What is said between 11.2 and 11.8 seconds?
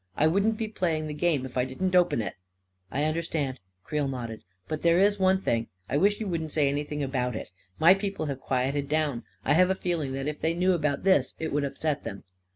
it would